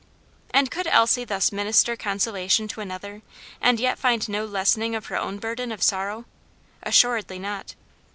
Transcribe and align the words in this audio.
And 0.51 0.71
could 0.71 0.87
Elsie 0.87 1.25
thus 1.25 1.51
minister 1.51 1.95
consolation 1.95 2.67
to 2.69 2.81
another, 2.81 3.21
and 3.61 3.79
yet 3.79 3.99
find 3.99 4.27
no 4.27 4.45
lessening 4.45 4.95
of 4.95 5.05
her 5.13 5.15
own 5.15 5.37
burden 5.37 5.71
of 5.71 5.83
sorrow? 5.83 6.25
Assuredly 6.81 7.37
not. 7.37 7.75